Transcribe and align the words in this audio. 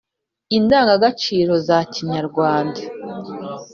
indangagaciro 0.57 1.53
za 1.67 1.77
Kinyarwanda 1.91 2.81